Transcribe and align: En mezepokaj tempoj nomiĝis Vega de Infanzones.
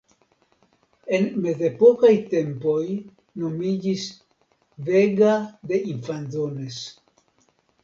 En 1.17 1.27
mezepokaj 1.43 2.11
tempoj 2.31 2.87
nomiĝis 3.45 4.07
Vega 4.89 5.37
de 5.75 5.83
Infanzones. 5.95 6.83